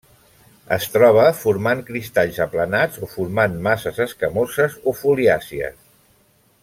Es 0.75 0.85
troba 0.93 1.25
formant 1.41 1.83
cristalls 1.89 2.39
aplanats 2.45 3.03
o 3.03 3.11
formant 3.13 3.59
masses 3.69 4.01
escamoses 4.07 4.79
o 4.93 4.95
foliàcies. 5.03 5.79